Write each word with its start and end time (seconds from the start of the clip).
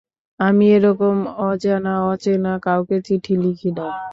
আমি 0.39 0.65
এ 0.69 0.85
রকম 0.85 1.15
অজানা-অচেনা 1.43 2.53
কাউকে 2.65 2.97
চিঠি 3.07 3.33
লিখি 3.43 3.69
না। 3.71 3.85